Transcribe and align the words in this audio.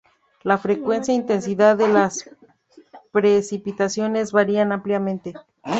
La 0.41 0.57
frecuencia 0.57 1.11
e 1.13 1.17
intensidad 1.17 1.77
de 1.77 1.87
las 1.87 2.27
precipitaciones 3.11 4.31
varían 4.31 4.71
ampliamente. 4.71 5.35